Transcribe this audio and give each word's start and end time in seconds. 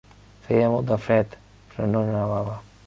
Feia 0.47 0.71
molt 0.75 0.89
de 0.93 0.97
fred, 1.03 1.37
però 1.75 1.91
no 1.93 2.05
nevava. 2.11 2.61